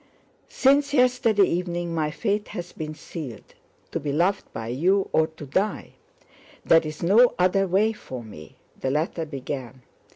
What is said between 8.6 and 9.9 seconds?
the letter began.